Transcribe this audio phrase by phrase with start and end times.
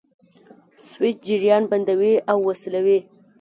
[0.87, 2.99] سویچ جریان بندوي او وصلوي.